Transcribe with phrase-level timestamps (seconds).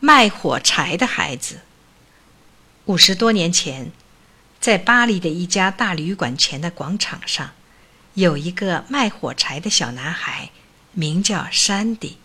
[0.00, 1.60] 卖火柴的孩子。
[2.84, 3.90] 五十多年前，
[4.60, 7.52] 在巴黎的一家大旅馆前的广场上，
[8.14, 10.50] 有一个卖火柴的小男孩，
[10.92, 12.18] 名叫山迪。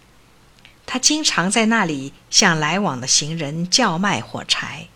[0.86, 4.88] 他经常在那里向来往的行人叫卖火柴。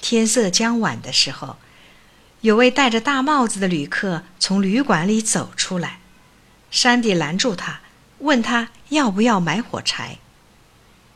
[0.00, 1.56] 天色将晚的时候，
[2.40, 6.00] 有位戴着大帽子的旅客从旅馆里走出来，
[6.70, 7.80] 山迪拦住他，
[8.18, 10.18] 问他要不要买火柴。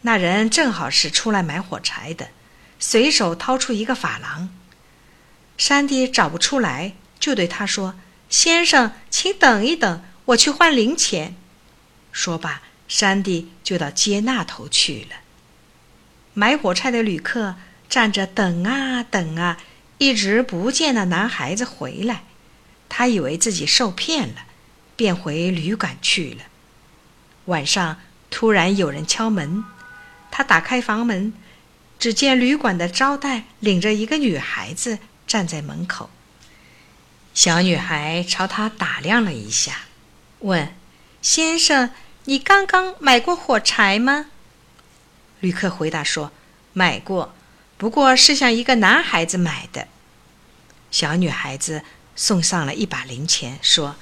[0.07, 2.29] 那人正好是出来买火柴的，
[2.79, 4.51] 随手掏出一个法郎。
[5.57, 7.95] 山迪找不出来，就对他说
[8.29, 11.37] ：“先生，请等一等，我去换零钱。”
[12.13, 12.63] 说罢。
[12.87, 15.17] 山地就到街那头去了。
[16.35, 17.57] 买火柴的旅客
[17.89, 19.57] 站着等啊等啊，
[19.97, 22.25] 一直不见那男孩子回来。
[22.91, 24.45] 他以为自己受骗了，
[24.97, 26.45] 便回旅馆去了。
[27.47, 27.97] 晚上
[28.31, 29.65] 突然有人敲门，
[30.37, 31.33] 他打开房门，
[31.97, 36.11] 只见旅馆的招待领着一个女孩子站在门口。
[37.33, 39.83] 小女孩朝他打量了一下，
[40.41, 40.75] 问
[41.23, 41.91] ：“先生。”
[42.27, 44.27] 你刚刚买过火柴吗？
[45.41, 46.33] 旅客回答说
[46.73, 47.35] ：“买过，
[47.77, 49.87] 不过是向一个男孩子买的。”
[50.91, 51.83] 小女孩子
[52.17, 53.97] 送上了一把零钱，说：“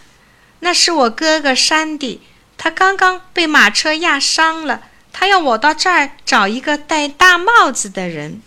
[0.60, 2.22] 那是我哥哥山迪，
[2.56, 8.42] 他刚刚被马车压伤了，他要我到这儿找一个戴大帽子的人。”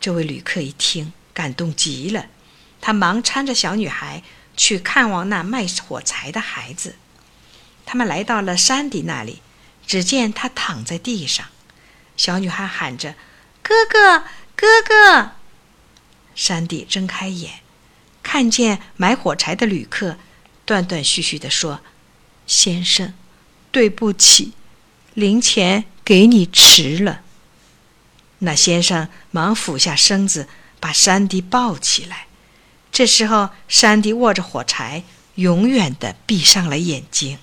[0.00, 2.26] 这位旅客一听，感动极了，
[2.80, 4.22] 他忙搀着小女孩
[4.56, 6.96] 去看望那卖火柴的孩子。
[7.86, 9.42] 他们来到了山迪那里，
[9.86, 11.46] 只见他躺在地上。
[12.16, 13.14] 小女孩喊着
[13.62, 15.32] ：“哥哥，哥哥！”
[16.34, 17.60] 山迪睁开眼，
[18.22, 20.16] 看见买火柴的旅客，
[20.64, 21.80] 断断续续地说
[22.46, 23.14] ：“先生，
[23.70, 24.52] 对不起，
[25.14, 27.22] 零钱给你迟了。”
[28.40, 30.48] 那先生忙俯下身子，
[30.80, 32.26] 把山迪抱起来。
[32.90, 35.04] 这时候，山迪握着火柴，
[35.36, 37.38] 永远的闭上了眼睛。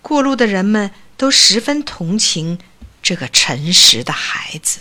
[0.00, 2.58] 过路的人们都十分同情
[3.02, 4.78] 这个诚实的孩子。